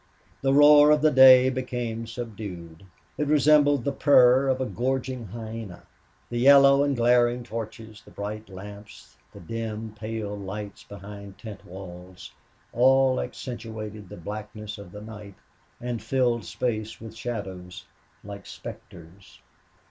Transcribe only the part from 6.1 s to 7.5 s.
The yellow and glaring